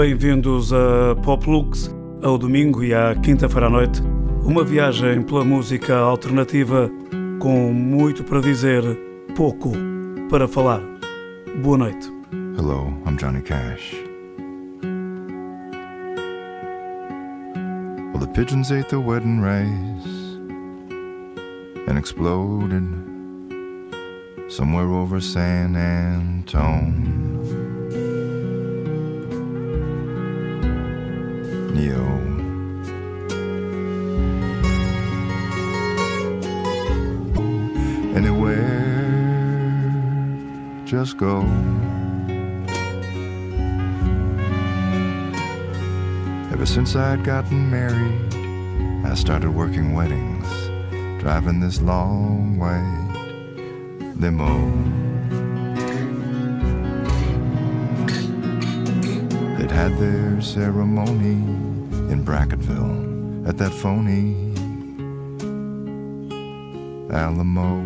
Bem-vindos 0.00 0.72
a 0.72 1.14
Poplux, 1.22 1.94
ao 2.22 2.38
domingo 2.38 2.82
e 2.82 2.94
à 2.94 3.14
quinta-feira 3.14 3.66
à 3.66 3.70
noite. 3.70 4.00
Uma 4.42 4.64
viagem 4.64 5.22
pela 5.22 5.44
música 5.44 5.94
alternativa 5.94 6.90
com 7.38 7.70
muito 7.70 8.24
para 8.24 8.40
dizer, 8.40 8.82
pouco 9.36 9.72
para 10.30 10.48
falar. 10.48 10.80
Boa 11.62 11.76
noite. 11.76 12.10
Hello, 12.56 12.86
I'm 13.06 13.18
Johnny 13.18 13.42
Cash. 13.42 13.94
Well, 18.14 18.20
the 18.20 18.32
pigeons 18.32 18.72
ate 18.72 18.88
the 18.88 18.96
wedding 18.96 19.42
rice 19.42 20.38
and 21.86 21.98
exploded 21.98 22.88
somewhere 24.48 24.88
over 24.88 25.20
San 25.20 25.76
Antone. 25.76 27.69
Neo. 31.72 32.04
Anywhere, 38.14 38.60
just 40.84 41.16
go. 41.16 41.40
Ever 46.52 46.66
since 46.66 46.96
I'd 46.96 47.24
gotten 47.24 47.70
married, 47.70 48.34
I 49.06 49.14
started 49.14 49.50
working 49.50 49.94
weddings, 49.94 50.46
driving 51.20 51.60
this 51.60 51.80
long 51.80 52.58
white 52.58 53.06
limo. 54.16 55.09
Had 59.80 59.96
their 59.96 60.42
ceremony 60.42 61.40
in 62.12 62.22
Brackettville 62.22 63.48
at 63.48 63.56
that 63.56 63.72
phony 63.72 64.34
Alamo. 67.10 67.80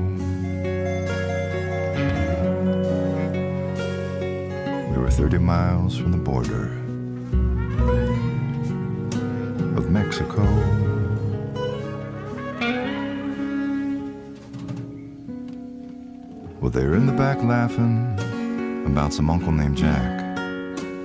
We 4.90 4.98
were 4.98 5.08
30 5.08 5.38
miles 5.38 5.96
from 5.96 6.10
the 6.10 6.18
border 6.18 6.64
of 9.78 9.88
Mexico. 9.88 10.42
Well, 16.60 16.72
they 16.72 16.84
were 16.88 16.96
in 16.96 17.06
the 17.06 17.12
back 17.16 17.40
laughing 17.44 18.18
about 18.84 19.12
some 19.12 19.30
uncle 19.30 19.52
named 19.52 19.76
Jack 19.76 20.13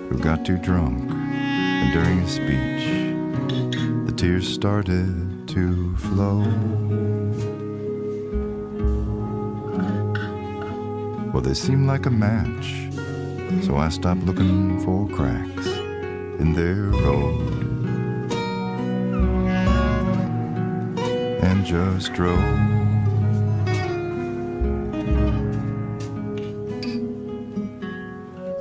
who 0.10 0.18
got 0.18 0.44
too 0.44 0.58
drunk, 0.58 1.10
and 1.12 1.94
during 1.94 2.20
his 2.22 2.32
speech, 2.32 3.16
the 4.08 4.14
tears 4.18 4.48
started 4.48 5.48
to 5.48 5.96
flow. 5.98 6.40
Well, 11.32 11.44
they 11.44 11.54
seemed 11.54 11.86
like 11.86 12.08
a 12.08 12.10
match, 12.10 12.92
so 13.64 13.78
I 13.78 13.90
stopped 13.90 14.24
looking 14.24 14.80
for 14.84 15.08
cracks 15.16 15.68
in 15.68 16.54
their 16.54 16.86
road 17.06 17.40
and 21.44 21.64
just 21.64 22.14
drove. 22.14 22.79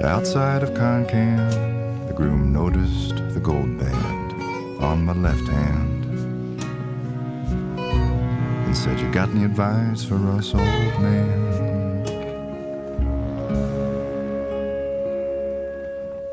Outside 0.08 0.62
of 0.62 0.70
Concan, 0.70 2.08
the 2.08 2.14
groom 2.14 2.50
noticed 2.50 3.16
the 3.34 3.40
gold 3.40 3.78
band 3.78 4.82
on 4.82 5.04
my 5.04 5.12
left 5.12 5.46
hand 5.46 6.04
and 7.78 8.74
said, 8.74 8.98
You 8.98 9.12
got 9.12 9.28
any 9.28 9.44
advice 9.44 10.02
for 10.04 10.16
us, 10.30 10.54
old 10.54 10.62
man? 11.02 12.04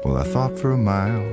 Well, 0.06 0.18
I 0.19 0.24
thought 0.24 0.57
for 0.57 0.72
a 0.72 0.78
mile 0.78 1.25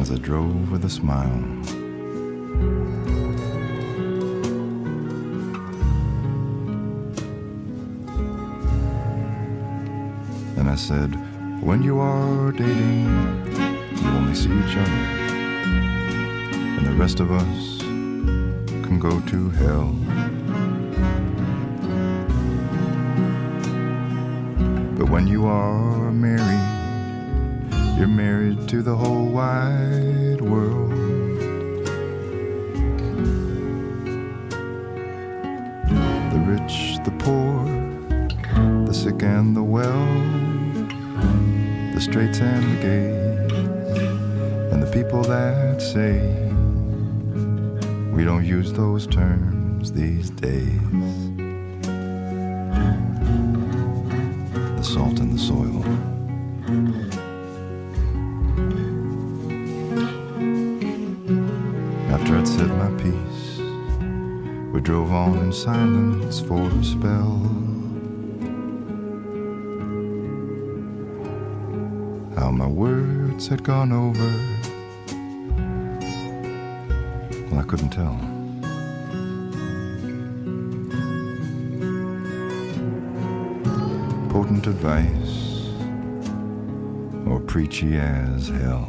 as 0.00 0.10
I 0.10 0.16
drove 0.16 0.72
with 0.72 0.86
a 0.86 0.90
smile. 0.90 1.87
Said, 10.78 11.12
When 11.60 11.82
you 11.82 11.98
are 11.98 12.52
dating, 12.52 13.04
you 13.96 14.08
only 14.10 14.34
see 14.34 14.52
each 14.60 14.76
other, 14.76 15.02
and 16.76 16.86
the 16.86 16.92
rest 16.92 17.18
of 17.18 17.32
us 17.32 17.80
can 17.80 19.00
go 19.00 19.20
to 19.20 19.50
hell. 19.50 19.92
But 24.96 25.10
when 25.10 25.26
you 25.26 25.46
are 25.46 26.12
married, 26.12 27.98
you're 27.98 28.06
married 28.06 28.68
to 28.68 28.80
the 28.80 28.94
whole 28.94 29.26
wide 29.26 30.40
world. 30.40 30.92
The 36.32 36.40
rich, 36.46 36.98
the 37.04 37.10
poor, 37.18 37.64
the 38.86 38.94
sick 38.94 39.24
and 39.24 39.56
the 39.56 39.62
well, 39.64 40.37
straights 42.10 42.40
and 42.40 42.64
the 42.64 42.82
gays, 42.82 43.52
and 44.72 44.82
the 44.82 44.90
people 44.90 45.22
that 45.24 45.82
say 45.82 46.20
we 48.14 48.24
don't 48.24 48.46
use 48.46 48.72
those 48.72 49.06
terms 49.06 49.92
these 49.92 50.30
days. 50.30 50.67
Had 73.48 73.64
gone 73.64 73.92
over, 73.92 74.30
well, 77.50 77.60
I 77.60 77.62
couldn't 77.62 77.88
tell. 77.88 78.14
Potent 84.28 84.66
advice, 84.66 85.70
or 87.26 87.40
preachy 87.40 87.96
as 87.96 88.48
hell. 88.48 88.86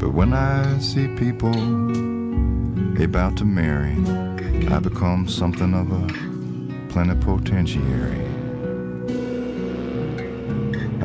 But 0.00 0.12
when 0.12 0.32
I 0.32 0.78
see 0.78 1.06
people 1.06 1.54
about 3.00 3.36
to 3.36 3.44
marry, 3.44 3.94
I 4.74 4.80
become 4.80 5.28
something 5.28 5.72
of 5.72 5.92
a 5.92 6.06
plenipotentiary. 6.92 8.29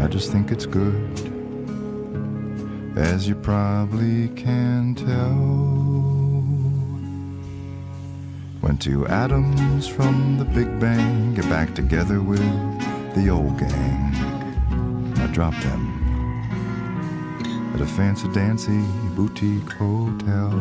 I 0.05 0.07
just 0.07 0.31
think 0.31 0.51
it's 0.51 0.67
good, 0.67 1.19
as 2.95 3.27
you 3.27 3.33
probably 3.33 4.27
can 4.35 4.93
tell. 4.93 5.33
Went 8.61 8.83
to 8.83 9.07
atoms 9.07 9.87
from 9.87 10.37
the 10.37 10.45
Big 10.45 10.79
Bang 10.79 11.33
get 11.33 11.49
back 11.49 11.73
together 11.73 12.21
with 12.21 12.39
the 13.15 13.29
old 13.29 13.57
gang, 13.57 14.13
I 15.17 15.25
dropped 15.33 15.61
them 15.63 15.83
at 17.73 17.81
a 17.81 17.87
fancy 17.87 18.27
dancy 18.31 18.83
boutique 19.15 19.71
hotel. 19.71 20.51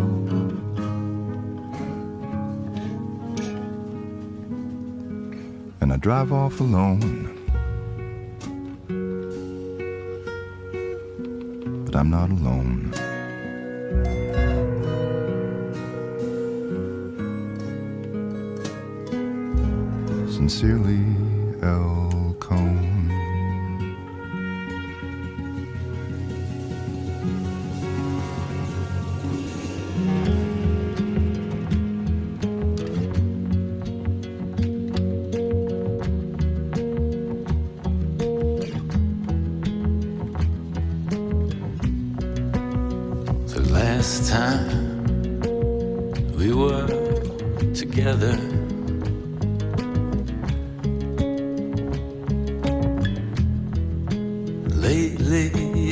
And 5.83 5.93
I 5.93 5.99
drive 5.99 6.33
off 6.33 6.61
alone. 6.61 7.34
But 11.95 12.01
I'm 12.01 12.11
not 12.11 12.29
alone. 12.29 12.91
Sincerely, 20.29 21.05
L. 21.63 22.35
Cohen. 22.41 22.84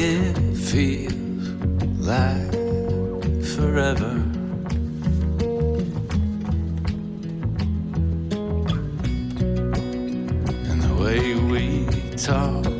it 0.04 0.56
feels 0.56 1.14
like 2.00 2.52
forever. 3.54 4.14
And 10.68 10.82
the 10.82 10.94
way 11.00 11.34
we 11.36 11.86
talk. 12.16 12.71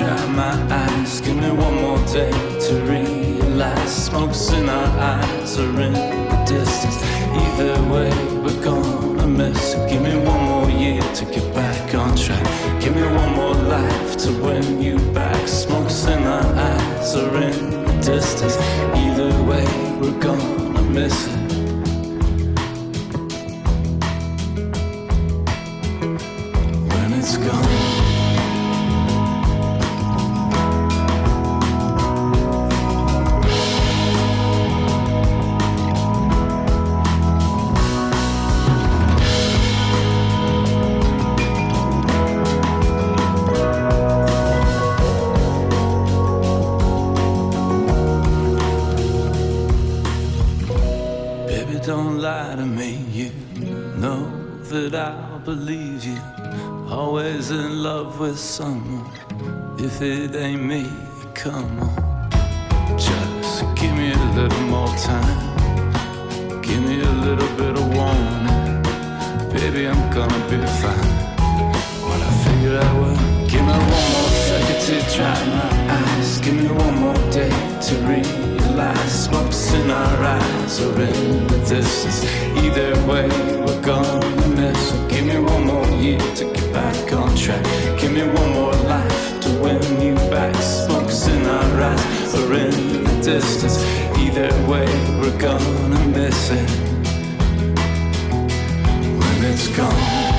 dry 0.00 0.26
my 0.28 0.56
eyes. 0.72 1.20
Give 1.20 1.36
me 1.36 1.50
one 1.50 1.76
more 1.82 2.02
day 2.06 2.32
to 2.66 2.74
realize. 2.92 3.92
Smokes 4.06 4.50
in 4.52 4.68
our 4.68 4.90
eyes 4.98 5.58
or 5.58 5.68
in 5.86 5.92
the 5.92 6.44
distance. 6.46 6.98
Either 7.42 7.76
way, 7.92 8.12
we're 8.42 8.62
gonna 8.64 9.26
miss. 9.26 9.74
Give 9.90 10.02
me 10.02 10.16
one 10.32 10.42
more 10.50 10.70
year 10.70 11.02
to 11.18 11.24
get 11.26 11.46
back 11.54 11.94
on 11.94 12.16
track. 12.16 12.44
Give 12.80 12.94
me 12.96 13.02
one 13.02 13.32
more. 13.36 13.49
someone. 58.40 59.04
If 59.78 60.00
it 60.00 60.34
ain't 60.34 60.62
me, 60.62 60.86
come 61.34 61.78
on. 61.78 62.30
Just 62.98 63.64
give 63.76 63.94
me 63.94 64.12
a 64.12 64.24
little 64.34 64.62
more 64.62 64.88
time. 64.96 66.62
Give 66.62 66.82
me 66.82 67.02
a 67.02 67.12
little 67.26 67.48
bit 67.56 67.76
of 67.76 67.86
warning. 67.94 68.82
Baby, 69.52 69.88
I'm 69.88 70.02
gonna 70.10 70.40
be 70.48 70.56
fine. 70.80 71.12
When 72.08 72.20
I 72.28 72.32
figure 72.44 72.78
out 72.78 72.94
what, 73.00 73.18
give 73.50 73.60
me 73.60 73.72
one 73.72 74.10
more 74.14 74.32
second 74.48 74.80
to 74.86 74.94
dry 75.14 75.38
my 75.56 75.70
eyes. 75.98 76.38
Give 76.38 76.54
me 76.54 76.68
one 76.68 76.96
more 76.96 77.30
day 77.30 77.52
to 77.86 77.94
realize 78.08 79.28
what's 79.28 79.72
in 79.74 79.90
our 79.90 80.24
eyes 80.24 80.80
or 80.80 80.92
in 81.00 81.46
the 81.46 81.58
distance. 81.68 82.24
Either 82.56 82.94
way, 83.06 83.28
we're 83.60 83.82
gone. 83.82 83.99
Either 93.32 94.50
way, 94.68 94.86
we're 95.20 95.38
gonna 95.38 96.04
miss 96.08 96.50
it 96.50 96.68
when 99.18 99.44
it's 99.44 99.68
gone. 99.68 100.29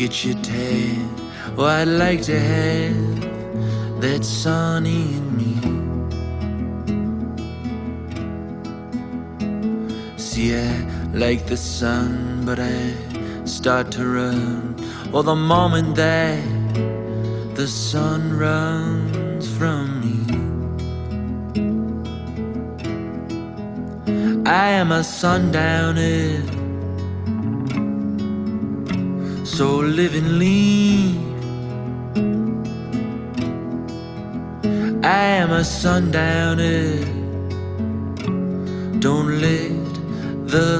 Get 0.00 0.24
your 0.24 0.34
tan? 0.42 1.14
Oh, 1.58 1.66
I'd 1.66 1.84
like 1.84 2.22
to 2.22 2.40
have 2.40 4.00
that 4.00 4.24
sun 4.24 4.86
in 4.86 5.36
me. 5.36 5.56
See, 10.16 10.56
I 10.56 10.72
like 11.12 11.44
the 11.44 11.58
sun, 11.58 12.44
but 12.46 12.58
I 12.58 12.94
start 13.44 13.92
to 13.92 14.06
run. 14.06 14.74
Or 15.12 15.22
the 15.22 15.36
moment 15.36 15.96
that 15.96 16.48
the 17.54 17.68
sun 17.68 18.38
runs 18.38 19.46
from 19.58 20.00
me. 20.00 20.16
I 24.46 24.70
am 24.70 24.92
a 24.92 25.04
sundowner, 25.04 26.42
so 29.60 29.76
live 29.76 30.14
and 30.14 30.38
leave. 30.38 31.20
I 35.04 35.22
am 35.42 35.50
a 35.52 35.62
sundowner, 35.62 36.96
don't 39.00 39.38
let 39.46 39.84
the 40.54 40.72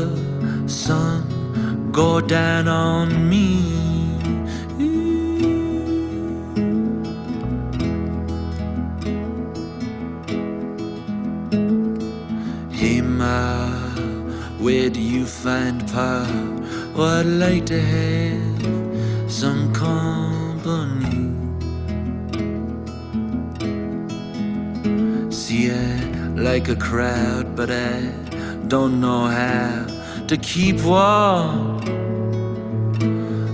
sun 0.67 1.93
go 1.93 2.23
down 2.23 2.69
on 2.69 3.29
me. 3.29 3.81
Where 14.59 14.91
do 14.91 15.01
you 15.01 15.27
find 15.27 15.87
power? 15.89 16.27
Oh, 16.95 17.19
I'd 17.19 17.27
to 17.67 17.81
have 17.81 18.50
like 26.53 26.69
a 26.69 26.75
crowd, 26.75 27.55
but 27.55 27.71
I 27.71 28.01
don't 28.67 29.01
know 29.01 29.27
how 29.41 29.87
to 30.27 30.37
keep 30.37 30.83
warm 30.83 31.79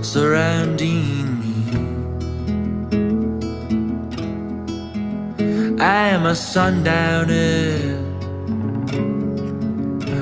surrounding 0.01 1.05
me. 1.41 1.55
I 5.79 6.07
am 6.15 6.25
a 6.25 6.35
sundowner, 6.35 7.77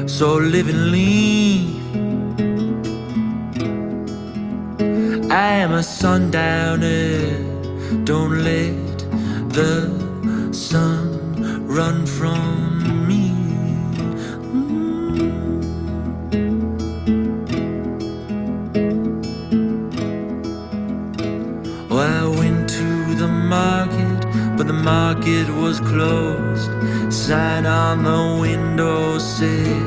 so 0.05 0.27
live 0.35 0.67
and 0.67 0.83
leave. 0.91 1.79
I 5.31 5.49
am 5.63 5.71
a 5.71 5.83
sundowner, 5.83 7.21
don't 8.03 8.43
let 8.43 8.97
the 9.57 9.73
sun 10.51 11.24
run 11.75 12.05
from 12.05 13.05
me. 13.05 13.31
Mm. 14.53 15.61
Oh, 21.91 21.97
I 21.97 22.25
went 22.39 22.69
to 22.69 23.15
the 23.15 23.27
market, 23.27 24.21
but 24.57 24.67
the 24.67 24.79
market 24.95 25.49
was 25.49 25.81
closed. 25.81 26.71
Sign 27.13 27.65
on 27.65 28.03
the 28.05 28.39
window 28.39 29.17
said, 29.19 29.83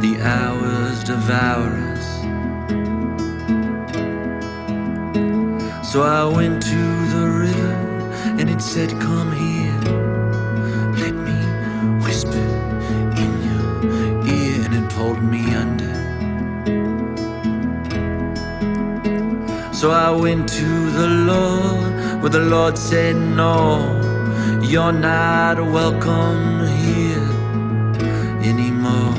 The 0.00 0.20
hours 0.22 1.02
devour 1.02 1.68
us. 1.94 2.06
So 5.90 6.02
I 6.02 6.24
went 6.26 6.62
to 6.62 6.82
the 7.14 7.26
river, 7.46 7.74
and 8.38 8.48
it 8.48 8.62
said, 8.62 8.90
Come 9.00 9.37
So 19.78 19.92
I 19.92 20.10
went 20.10 20.48
to 20.48 20.90
the 20.90 21.06
Lord, 21.06 22.20
but 22.20 22.32
the 22.32 22.40
Lord 22.40 22.76
said, 22.76 23.14
No, 23.14 24.58
you're 24.60 24.90
not 24.90 25.58
welcome 25.58 26.66
here 26.66 27.30
anymore. 28.42 29.14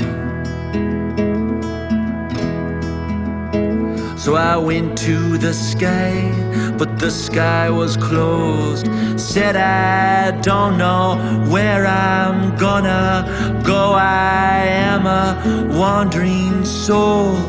So 4.18 4.36
I 4.36 4.58
went 4.58 4.98
to 4.98 5.38
the 5.38 5.54
sky, 5.54 6.30
but 6.78 7.00
the 7.00 7.10
sky 7.10 7.70
was 7.70 7.96
closed. 7.96 8.90
Said 9.18 9.56
I 9.56 10.32
don't 10.42 10.78
know 10.78 11.46
where 11.48 11.88
I'm 11.88 12.58
gonna 12.58 13.62
go. 13.64 13.94
I 13.94 14.66
am 14.66 15.06
a 15.06 15.78
wandering 15.80 16.66
soul 16.66 17.49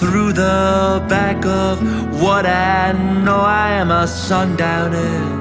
through 0.00 0.32
the 0.32 1.04
back 1.10 1.44
of 1.44 1.76
what 2.22 2.46
I 2.46 2.92
know. 2.92 3.40
I 3.40 3.72
am 3.72 3.90
a 3.90 4.06
sundowner. 4.06 5.39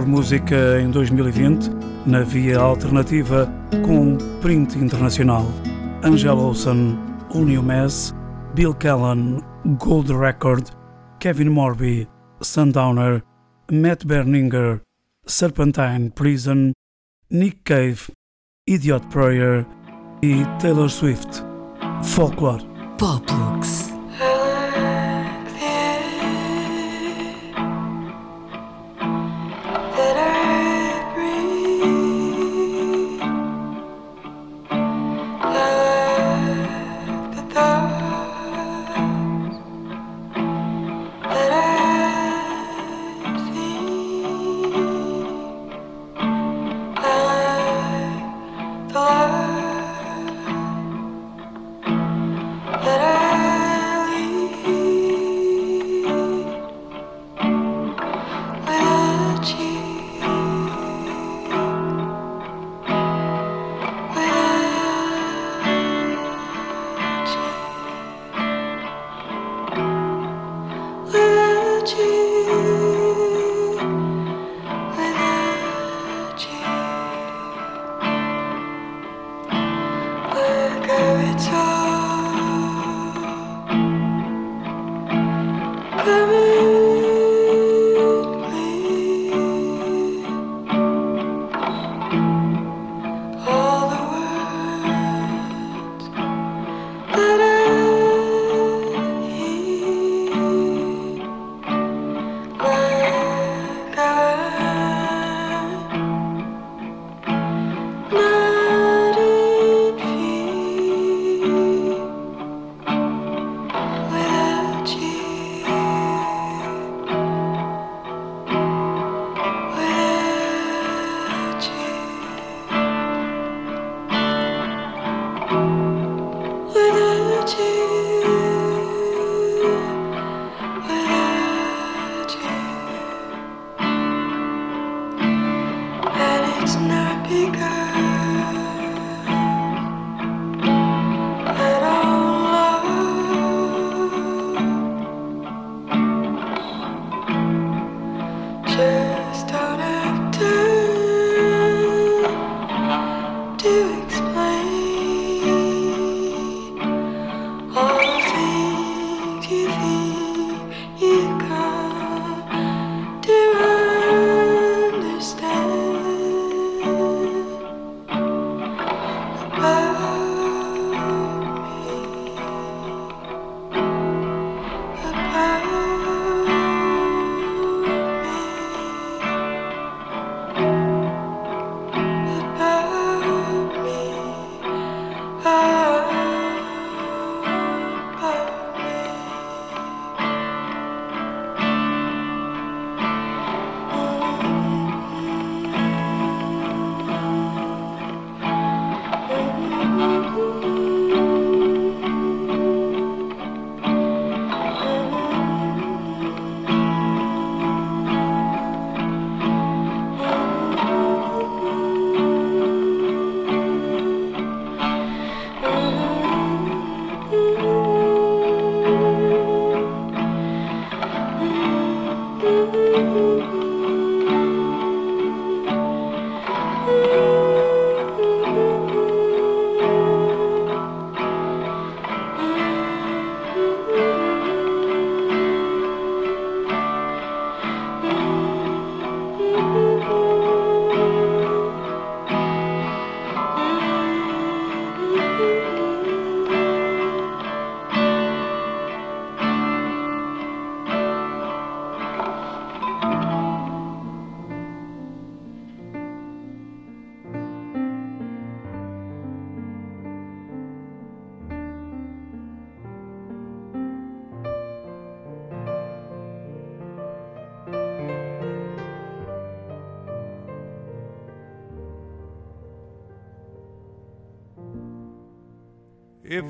Melhor 0.00 0.06
música 0.06 0.80
em 0.80 0.90
2020 0.90 1.70
na 2.06 2.22
via 2.22 2.58
alternativa 2.58 3.46
com 3.84 4.16
print 4.40 4.78
internacional. 4.78 5.44
Angela 6.02 6.40
Olsen, 6.40 6.98
New 7.34 7.62
Mess, 7.62 8.14
Bill 8.54 8.74
Callan, 8.74 9.40
Gold 9.78 10.12
Record, 10.12 10.70
Kevin 11.18 11.50
Morby, 11.50 12.08
Sundowner, 12.40 13.22
Matt 13.70 14.06
Berninger, 14.06 14.80
Serpentine 15.26 16.10
Prison, 16.10 16.72
Nick 17.30 17.60
Cave, 17.64 18.10
Idiot 18.66 19.06
Prayer 19.08 19.66
e 20.22 20.44
Taylor 20.60 20.88
Swift. 20.88 21.44
Folklore. 22.02 22.62
Poplux. 22.98 23.99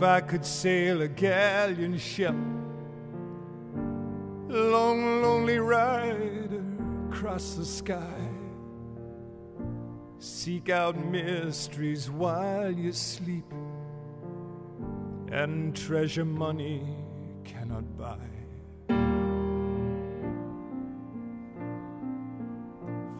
If 0.00 0.04
I 0.04 0.22
could 0.22 0.46
sail 0.46 1.02
a 1.02 1.08
galleon 1.08 1.98
ship, 1.98 2.34
long, 4.48 5.20
lonely 5.20 5.58
rider 5.58 6.64
across 7.10 7.52
the 7.52 7.66
sky, 7.66 8.30
seek 10.18 10.70
out 10.70 10.96
mysteries 10.96 12.10
while 12.10 12.72
you 12.72 12.92
sleep, 12.92 13.44
and 15.30 15.76
treasure 15.76 16.24
money 16.24 16.96
cannot 17.44 17.84
buy. 17.98 18.16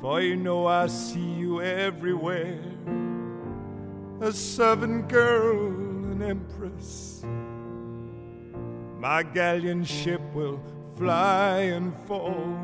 For 0.01 0.23
you 0.23 0.37
know 0.37 0.67
I 0.67 0.87
see 0.87 1.31
you 1.31 1.61
everywhere, 1.61 2.59
a 4.23 4.33
servant 4.33 5.11
girl 5.11 5.90
empress. 6.23 7.25
My 8.99 9.23
galleon 9.23 9.85
ship 9.85 10.21
will 10.35 10.61
fly 10.97 11.61
and 11.61 11.95
fall, 12.07 12.57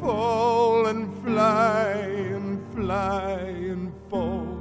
fall 0.00 0.86
and 0.86 1.12
fly 1.22 1.92
and 1.92 2.74
fly 2.74 3.40
and 3.72 3.92
fall 4.08 4.58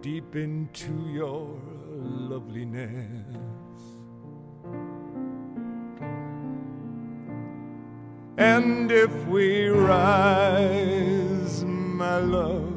deep 0.00 0.36
into 0.36 0.92
your 1.12 1.58
loveliness. 2.30 3.36
And 8.38 8.92
if 8.92 9.12
we 9.26 9.68
rise, 9.68 11.64
my 11.64 12.18
love, 12.18 12.74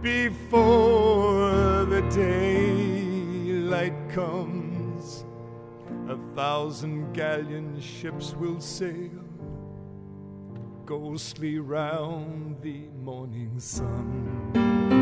before 0.00 1.84
the 1.84 2.00
daylight 2.10 2.51
comes. 4.12 5.24
A 6.08 6.16
thousand 6.34 7.12
galleon 7.12 7.80
ships 7.80 8.34
will 8.34 8.60
sail 8.60 9.10
ghostly 10.84 11.58
round 11.58 12.60
the 12.60 12.88
morning 13.02 13.58
sun. 13.58 15.01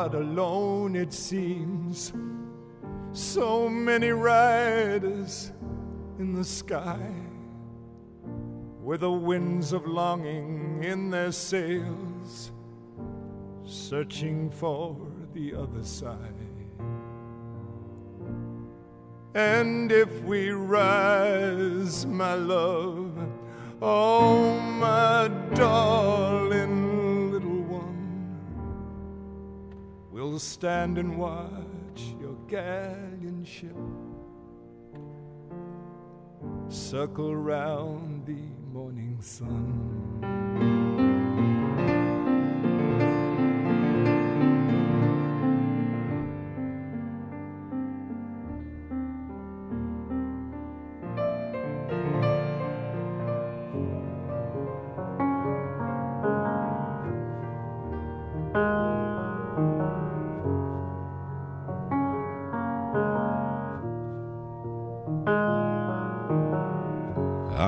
Not 0.00 0.14
alone, 0.14 0.96
it 0.96 1.12
seems. 1.12 2.14
So 3.12 3.68
many 3.68 4.08
riders 4.08 5.52
in 6.18 6.32
the 6.32 6.44
sky 6.44 7.12
with 8.82 9.00
the 9.00 9.12
winds 9.12 9.74
of 9.74 9.86
longing 9.86 10.82
in 10.82 11.10
their 11.10 11.32
sails, 11.32 12.50
searching 13.66 14.50
for 14.50 14.96
the 15.34 15.54
other 15.54 15.84
side. 15.84 16.16
And 19.34 19.92
if 19.92 20.22
we 20.22 20.48
rise, 20.48 22.06
my 22.06 22.34
love, 22.34 23.12
oh, 23.82 24.58
my 24.60 25.28
darling 25.54 26.79
We'll 30.30 30.38
stand 30.38 30.96
and 30.96 31.18
watch 31.18 32.14
your 32.20 32.36
galleon 32.46 33.44
ship 33.44 33.74
circle 36.68 37.34
round 37.34 38.26
the 38.26 38.38
morning 38.72 39.18
sun. 39.20 40.69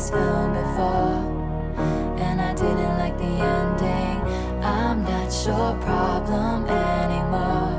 this 0.00 0.10
film 0.10 0.54
before, 0.54 1.20
and 2.24 2.40
I 2.40 2.54
didn't 2.54 2.96
like 2.96 3.18
the 3.18 3.34
ending. 3.58 4.18
I'm 4.64 5.04
not 5.04 5.30
your 5.46 5.74
problem 5.88 6.66
anymore. 6.66 7.72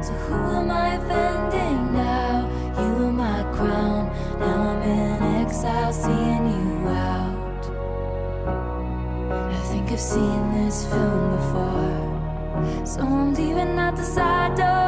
So 0.00 0.12
who 0.12 0.36
am 0.58 0.70
I 0.70 0.94
offending 0.94 1.92
now? 1.92 2.48
You 2.78 3.06
are 3.06 3.12
my 3.12 3.42
crown. 3.52 4.02
Now 4.38 4.58
I'm 4.70 4.82
in 4.82 5.22
exile, 5.42 5.92
seeing 5.92 6.44
you 6.56 6.88
out. 6.88 7.64
I 9.58 9.60
think 9.72 9.90
I've 9.90 9.98
seen 9.98 10.42
this 10.54 10.86
film 10.86 11.22
before, 11.36 12.86
so 12.86 13.00
I'm 13.00 13.34
leaving 13.34 13.76
out 13.76 13.96
the 13.96 14.04
side 14.04 14.56
door. 14.56 14.87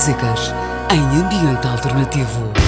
músicas 0.00 0.54
em 0.90 1.20
ambiente 1.20 1.66
alternativo. 1.66 2.59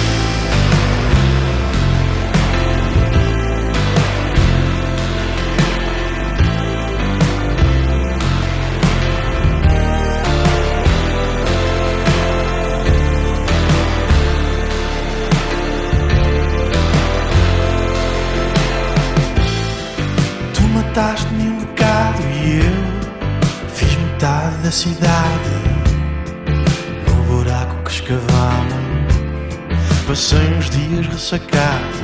nossa 31.33 31.39
casa. 31.39 32.03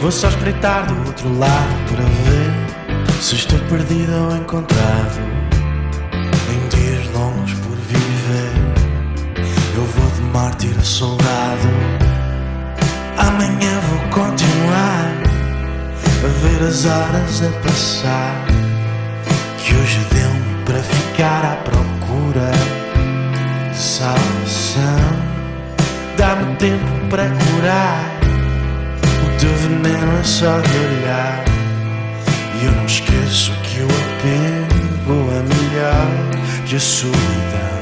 Vou 0.00 0.10
só 0.10 0.28
espreitar 0.28 0.86
do 0.86 1.06
outro 1.06 1.38
lado 1.38 1.74
para 1.88 2.02
ver 2.02 3.22
se 3.22 3.36
estou 3.36 3.58
perdido 3.60 4.12
ou 4.12 4.36
encontrado. 4.36 5.20
Em 6.50 6.68
dias 6.68 7.06
longos 7.14 7.52
por 7.54 7.76
viver, 7.76 8.52
eu 9.76 9.84
vou 9.84 10.10
de 10.10 10.20
mártir 10.32 10.74
a 10.76 10.82
soldado. 10.82 11.68
Amanhã 13.18 13.80
vou 13.88 14.24
continuar 14.24 15.12
a 16.24 16.28
ver 16.42 16.66
as 16.66 16.84
horas 16.84 17.42
a 17.42 17.50
passar. 17.62 18.44
Que 19.58 19.74
hoje 19.74 20.00
deu-me 20.12 20.64
para 20.64 20.82
ficar 20.82 21.44
à 21.44 21.56
procura 21.62 22.50
de 23.70 23.78
salvação. 23.78 25.31
Dá-me 26.22 26.54
tempo 26.54 26.86
para 27.10 27.24
curar. 27.24 28.20
O 29.26 29.40
teu 29.40 29.52
veneno 29.56 30.20
é 30.20 30.22
só 30.22 30.60
de 30.60 30.78
olhar. 30.78 31.44
E 32.60 32.64
eu 32.64 32.70
não 32.70 32.86
esqueço 32.86 33.50
que 33.64 33.80
o 33.80 33.86
apego 33.86 35.32
é 35.32 35.42
melhor 35.42 36.64
que 36.64 36.76
a 36.76 36.78
solidão. 36.78 37.81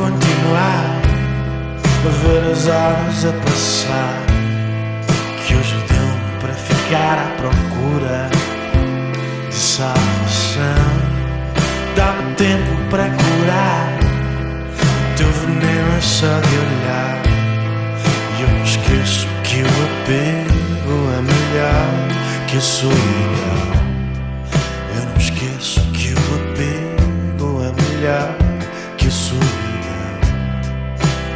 Continuar. 0.00 1.02
A 2.02 2.08
ver 2.22 2.52
as 2.52 2.66
horas 2.66 3.24
a 3.26 3.32
passar. 3.44 4.16
Que 5.46 5.54
hoje 5.54 5.76
deu-me 5.88 6.40
para 6.40 6.54
ficar 6.54 7.18
à 7.18 7.28
procura 7.36 8.30
De 9.48 9.54
salvação. 9.54 10.90
Dá-me 11.94 12.34
tempo 12.36 12.72
para 12.88 13.04
curar. 13.10 13.98
O 15.12 15.16
teu 15.16 15.28
veneno 15.28 15.96
é 15.96 16.00
só 16.00 16.40
de 16.40 16.56
olhar. 16.56 17.22
E 18.38 18.42
eu 18.42 18.48
não 18.48 18.64
esqueço 18.64 19.26
que 19.44 19.62
o 19.62 19.66
apego 19.66 20.94
é 21.18 21.20
melhor 21.20 22.46
que 22.46 22.56
a 22.56 22.60
solidão. 22.60 23.00
Eu 24.96 25.04
não 25.10 25.16
esqueço 25.18 25.80
que 25.92 26.14
o 26.14 26.18
apego 26.36 27.62
é 27.62 27.82
melhor 27.82 28.39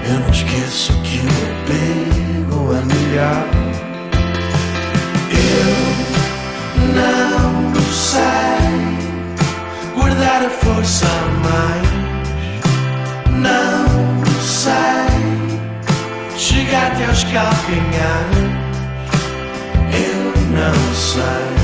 eu 0.07 0.21
não 0.21 0.31
esqueço 0.31 0.93
que 1.03 1.19
o 1.19 1.29
apego 1.53 2.75
é 2.75 2.85
melhor. 2.85 3.47
Eu 5.31 5.75
não 6.95 7.75
sei 7.93 8.75
guardar 9.95 10.43
a 10.45 10.51
força 10.51 11.07
mais. 11.43 11.88
Não 13.31 14.25
sei 14.40 15.14
chegar-te 16.37 17.05
aos 17.05 17.25
calcanhares. 17.25 18.55
Eu 19.93 20.35
não 20.51 20.95
sei 20.95 21.55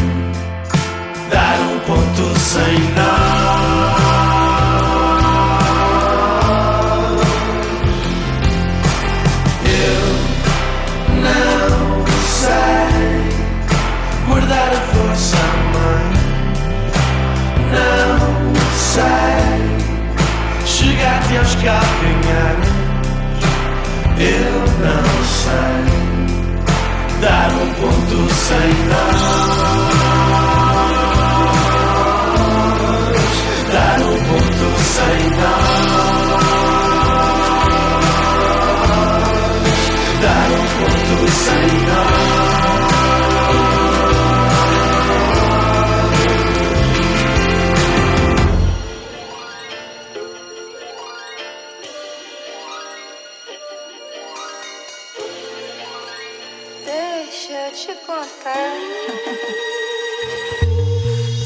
dar 1.31 1.61
um 1.61 1.79
ponto 1.81 2.39
sem 2.39 2.79
nó. 2.95 4.00
Chegar-te 21.31 21.37
aos 21.37 21.55
calcanhares. 21.57 22.69
Eu 24.19 24.61
não 24.85 25.05
sei 25.25 25.85
dar 27.21 27.51
um 27.53 27.69
ponto 27.75 28.35
sem 28.35 28.71
nós. 28.89 29.21
Dar 33.73 34.01
um 34.01 34.17
ponto 34.25 34.67
sem 34.83 35.31
nós. 35.41 35.60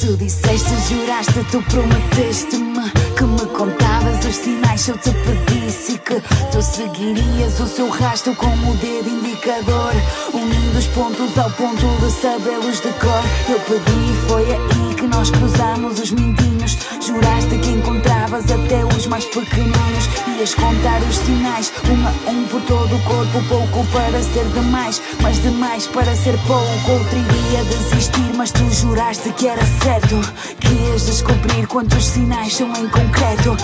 Tu 0.01 0.17
disseste, 0.17 0.75
juraste, 0.89 1.41
tu 1.51 1.59
prometeste-me 1.63 3.15
que 3.17 3.25
me 3.25 3.47
contavas 3.53 3.94
os 4.27 4.37
sinais 4.37 4.81
se 4.81 4.91
eu 4.91 4.99
te 4.99 5.11
pedisse 5.11 5.99
que 5.99 6.21
tu 6.51 6.63
seguirias 6.63 7.61
o 7.61 7.67
seu 7.67 7.89
rastro 7.89 8.35
como 8.37 8.73
o 8.73 8.77
dedo 8.77 9.09
indicador, 9.09 9.93
unindo 10.33 10.79
os 10.79 10.87
pontos 10.89 11.37
ao 11.39 11.51
ponto 11.51 11.87
de 12.01 12.11
sabê-los 12.11 12.81
de 12.81 12.93
cor. 12.95 13.25
Eu 13.49 13.61
pedi 13.61 14.13
e 14.13 14.29
foi 14.29 14.53
aí 14.53 14.95
que 14.95 15.07
nós 15.07 15.31
cruzamos 15.31 16.01
os 16.01 16.11
mindinhos. 16.11 16.79
Juraste 17.05 17.59
que 17.59 17.71
encontravas 17.71 18.45
até 18.51 18.85
os 18.97 19.07
mais 19.07 19.25
pequeninos. 19.27 20.09
Ias 20.39 20.55
contar 20.55 21.03
os 21.03 21.17
sinais, 21.17 21.73
um 21.91 22.07
a 22.07 22.31
um 22.31 22.45
por 22.49 22.63
todo 22.63 22.97
o 22.97 23.03
corpo. 23.03 23.43
Pouco 23.49 23.87
para 23.93 24.23
ser 24.23 24.45
demais, 24.55 25.03
mas 25.21 25.43
demais 25.43 25.87
para 25.87 26.17
ser 26.17 26.39
pouco. 26.47 26.91
Outro 26.91 27.19
iria 27.19 27.65
desistir, 27.65 28.35
mas 28.35 28.51
tu 28.51 28.65
juraste 28.71 29.31
que 29.33 29.47
era 29.47 29.65
certo. 29.83 30.21
Que 30.59 30.69
ias 30.89 31.07
descobrir 31.07 31.67
quantos 31.67 32.05
sinais 32.05 32.55
são 32.55 32.73
em 32.73 32.89
concreto. 32.89 33.57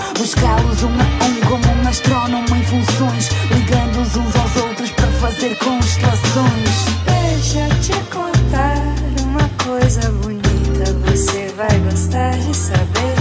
Um 0.50 0.52
a 0.52 1.26
um 1.26 1.40
como 1.46 1.80
um 1.80 1.88
astrónomo 1.88 2.56
em 2.56 2.64
funções. 2.64 3.28
Ligando-os 3.50 4.16
uns 4.16 4.34
aos 4.34 4.56
outros 4.56 4.90
para 4.90 5.06
fazer 5.20 5.56
constelações. 5.58 6.86
Deixa 7.04 7.58
eu 7.58 7.80
te 7.80 7.92
contar 8.10 8.82
uma 9.22 9.48
coisa 9.62 10.10
bonita. 10.10 10.92
Você 11.06 11.52
vai 11.56 11.78
gostar 11.80 12.32
de 12.32 12.56
saber. 12.56 13.14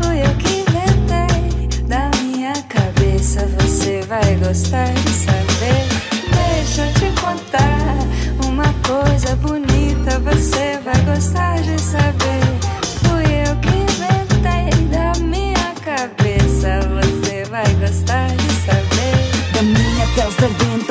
Fui 0.00 0.20
eu 0.20 0.34
que 0.36 0.60
inventei 0.60 1.82
da 1.86 2.10
minha 2.22 2.54
cabeça. 2.68 3.46
Você 3.58 4.02
vai 4.08 4.36
gostar 4.36 4.92
de 4.92 5.10
saber. 5.10 5.86
Deixa 6.32 6.86
eu 6.86 6.94
te 6.94 7.20
contar 7.20 8.46
uma 8.46 8.72
coisa 8.86 9.36
bonita. 9.36 10.18
Você 10.20 10.78
vai 10.84 11.00
gostar 11.02 11.60
de 11.60 11.78
saber. 11.80 12.40
Fui 13.02 13.24
eu 13.24 13.56
que 13.56 13.68
inventei 13.68 13.91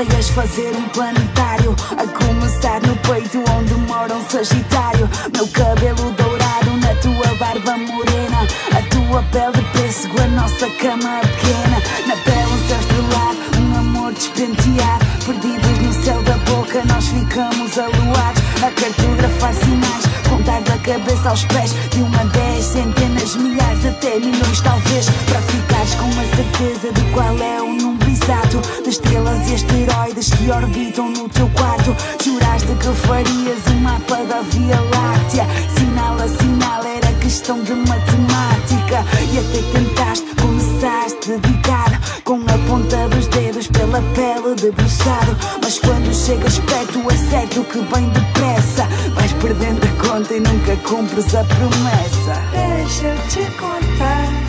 sardenta 0.01 0.15
ias 0.15 0.29
fazer 0.29 0.75
um 0.75 0.89
planetário 0.89 1.75
A 1.91 2.07
começar 2.07 2.81
no 2.81 2.95
peito 2.97 3.43
onde 3.51 3.73
mora 3.87 4.13
um 4.15 4.29
sagitário. 4.29 5.09
Meu 5.33 5.47
cabelo 5.47 6.11
dourado 6.11 6.77
na 6.77 6.95
tua 6.95 7.35
barba 7.37 7.77
morena. 7.77 8.47
A 8.71 8.81
tua 8.89 9.23
pele 9.31 9.51
de 9.53 9.79
pêssego, 9.79 10.21
a 10.21 10.27
nossa 10.27 10.69
cama 10.69 11.19
pequena. 11.21 11.81
Na 12.07 12.15
pele 12.17 12.53
um 12.53 12.67
céu 12.67 13.61
um 13.61 13.79
amor 13.79 14.13
despenteado. 14.13 15.05
Perdidos 15.25 15.79
no 15.79 16.03
céu 16.03 16.21
da 16.23 16.37
boca 16.37 16.83
nós 16.85 17.07
ficamos 17.07 17.77
aluados. 17.77 18.41
A 18.63 18.71
cartografar 18.71 19.53
sinais, 19.55 20.03
contar 20.29 20.61
da 20.61 20.77
cabeça 20.77 21.29
aos 21.29 21.43
pés 21.45 21.73
De 21.89 21.99
uma 22.03 22.23
dez, 22.25 22.63
centenas, 22.63 23.35
milhares, 23.35 23.85
até 23.87 24.19
milhões 24.19 24.61
talvez 24.61 25.09
Para 25.09 25.41
ficares 25.41 25.95
com 25.95 26.09
a 26.09 26.35
certeza 26.35 26.93
de 26.93 27.01
qual 27.11 27.35
é 27.39 27.61
o 27.63 27.70
exato. 28.11 28.61
De 28.83 28.89
estrelas 28.89 29.49
e 29.49 29.55
asteroides 29.55 30.29
que 30.29 30.51
orbitam 30.51 31.09
no 31.09 31.29
teu 31.29 31.49
quarto. 31.49 31.95
Juraste 32.23 32.67
que 32.67 33.07
farias 33.07 33.67
um 33.71 33.79
mapa 33.81 34.17
da 34.25 34.41
Via 34.41 34.79
Láctea. 34.79 35.45
Sinal 35.77 36.15
a 36.15 36.27
sinal 36.27 36.83
era 36.83 37.13
questão 37.19 37.63
de 37.63 37.73
matemática. 37.73 39.05
E 39.31 39.39
até 39.39 39.61
tentaste, 39.71 40.35
começaste 40.35 41.11
dedicado 41.37 41.97
Com 42.23 42.41
a 42.41 42.57
ponta 42.67 43.07
dos 43.09 43.27
dedos 43.27 43.67
pela 43.67 44.01
pele 44.13 44.55
debruçado 44.55 45.37
Mas 45.61 45.79
quando 45.79 46.13
chegas 46.13 46.59
perto 46.59 46.99
é 47.09 47.17
certo 47.29 47.63
que 47.63 47.79
bem 47.93 48.09
depressa 48.09 48.87
Vais 49.13 49.33
perdendo 49.33 49.81
a 49.83 50.07
conta 50.07 50.33
e 50.33 50.39
nunca 50.39 50.75
cumpres 50.77 51.33
a 51.35 51.43
promessa. 51.43 52.41
Deixa 52.51 53.07
eu 53.07 53.27
te 53.27 53.51
contar 53.57 54.40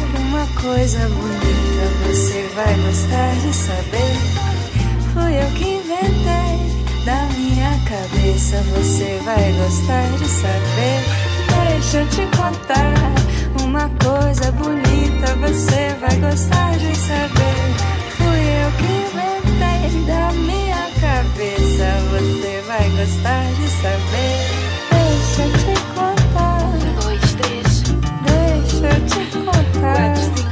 coisa 0.63 1.09
bonita, 1.09 2.07
você 2.07 2.49
vai 2.55 2.75
gostar 2.87 3.35
de 3.35 3.53
saber. 3.53 4.15
Fui 5.13 5.35
eu 5.37 5.51
que 5.59 5.75
inventei 5.75 7.05
da 7.05 7.25
minha 7.37 7.71
cabeça, 7.85 8.63
você 8.73 9.21
vai 9.25 9.53
gostar 9.55 10.09
de 10.19 10.29
saber. 10.29 11.03
Deixa 11.69 11.99
eu 11.99 12.09
te 12.11 12.37
contar 12.37 12.95
uma 13.61 13.91
coisa 14.05 14.53
bonita, 14.53 15.35
você 15.41 15.97
vai 16.01 16.17
gostar 16.21 16.79
de 16.79 16.97
saber. 16.97 17.59
Fui 18.17 18.43
eu 18.63 18.71
que 18.79 18.93
inventei 19.11 20.07
da 20.07 20.33
minha 20.33 20.89
cabeça, 21.01 21.87
você 22.13 22.63
vai 22.69 22.89
gostar 22.91 23.45
de 23.55 23.69
saber. 23.83 24.63
Deixa 24.93 25.43
eu 25.43 25.53
te 25.59 25.81
contar. 25.95 26.63
Um, 26.63 27.01
dois, 27.01 27.35
três. 27.35 27.83
Deixa 28.23 28.87
eu 28.87 29.07
te 29.07 29.39
contar. 29.39 30.51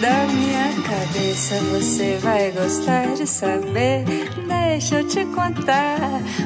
da 0.00 0.26
minha 0.26 0.72
cabeça. 0.82 1.56
Você 1.72 2.16
vai 2.18 2.50
gostar 2.52 3.14
de 3.14 3.26
saber. 3.26 4.04
Deixa 4.48 5.00
eu 5.00 5.06
te 5.06 5.24
contar 5.26 5.98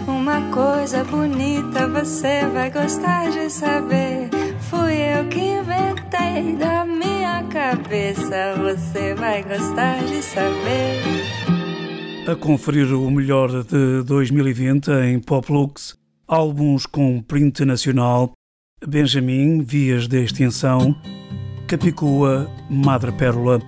uma 0.09 0.41
coisa 0.51 1.05
bonita. 1.05 1.87
Você 1.89 2.47
vai 2.53 2.71
gostar 2.71 3.31
de 3.31 3.49
saber. 3.49 4.29
Fui 4.59 4.95
eu 4.95 5.29
que 5.29 5.39
inventei 5.39 6.57
da 6.57 6.85
minha 6.85 7.45
cabeça. 7.45 8.55
Você 8.59 9.15
vai 9.15 9.43
gostar 9.45 10.05
de 10.05 10.21
saber. 10.21 11.03
A 12.27 12.35
conferir 12.35 12.93
o 12.93 13.11
melhor 13.11 13.63
de 13.65 14.03
2020 14.03 14.89
em 15.05 15.21
Poplux, 15.21 15.97
álbuns 16.27 16.87
com 16.87 17.21
print 17.21 17.65
nacional, 17.65 18.33
Benjamin, 18.85 19.63
Vias 19.63 20.09
de 20.09 20.25
Extinção, 20.25 20.97
Capicua, 21.67 22.49
Madre 22.71 23.13
Pérola, 23.13 23.61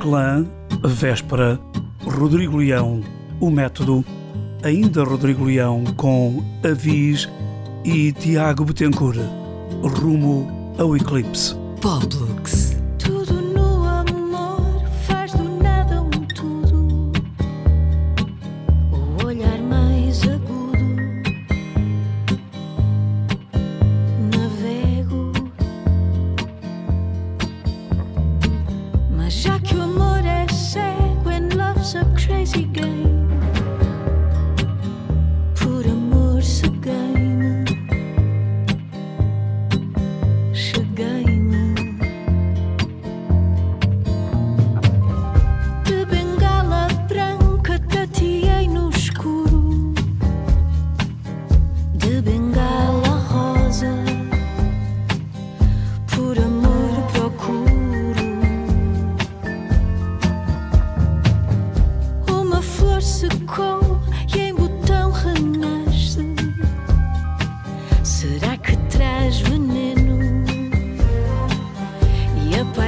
Clã, 0.00 0.46
Véspera, 0.84 1.58
Rodrigo 2.04 2.58
Leão, 2.58 3.02
O 3.40 3.50
Método, 3.50 4.04
ainda 4.62 5.04
Rodrigo 5.04 5.44
Leão 5.44 5.84
com 5.96 6.42
Avis 6.62 7.28
e 7.84 8.12
Tiago 8.12 8.64
Betancourt, 8.64 9.18
rumo 9.82 10.74
ao 10.78 10.96
Eclipse. 10.96 11.54
Poplux. 11.80 12.87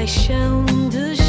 Paixão 0.00 0.64
desfaz-se 0.88 1.19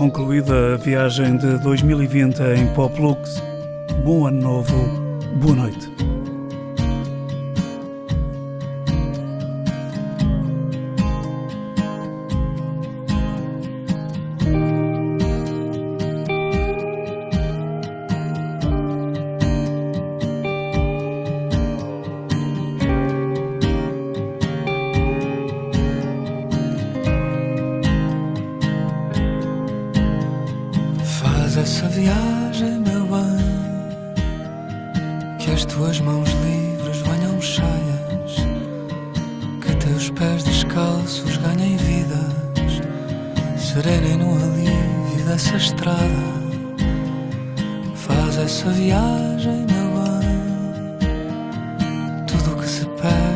Concluída 0.00 0.72
a 0.72 0.76
viagem 0.78 1.36
de 1.36 1.58
2020 1.58 2.40
em 2.56 2.72
Poplux. 2.72 3.42
Bom 4.02 4.26
ano 4.26 4.40
novo, 4.40 4.74
boa 5.36 5.54
noite. 5.54 5.89
Infinito 52.40 52.56
amor 52.56 52.64
em 52.64 53.02
cada 53.02 53.29